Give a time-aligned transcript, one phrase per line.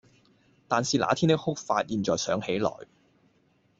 [0.67, 2.71] 但是那天的哭法，現在想起來，